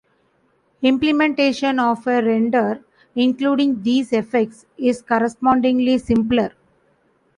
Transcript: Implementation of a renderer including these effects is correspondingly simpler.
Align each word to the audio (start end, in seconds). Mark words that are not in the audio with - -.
Implementation 0.81 1.79
of 1.79 2.07
a 2.07 2.23
renderer 2.23 2.83
including 3.13 3.83
these 3.83 4.11
effects 4.13 4.65
is 4.75 5.03
correspondingly 5.03 5.99
simpler. 5.99 6.55